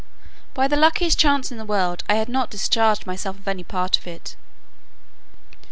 By 0.55 0.67
the 0.67 0.75
luckiest 0.77 1.19
chance 1.19 1.51
in 1.51 1.59
the 1.59 1.63
world, 1.63 2.03
I 2.09 2.15
had 2.15 2.27
not 2.27 2.49
discharged 2.49 3.05
myself 3.05 3.37
of 3.37 3.47
any 3.47 3.63
part 3.63 3.99
of 3.99 4.07
it. 4.07 4.35